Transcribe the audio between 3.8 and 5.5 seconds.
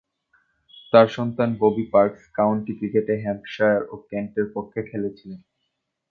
ও কেন্টের পক্ষে খেলেছিলেন।